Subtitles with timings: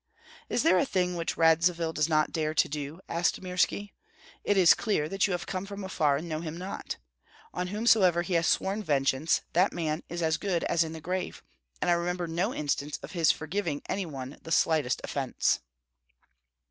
[0.49, 3.91] "Is there a thing which Radzivill does not dare to do?" asked Mirski.
[4.43, 6.97] "It is clear that you have come from afar and know him not.
[7.53, 11.43] On whomsoever he has sworn vengeance, that man is as good as in the grave;
[11.83, 15.59] and I remember no instance of his forgiving any one the slightest offence."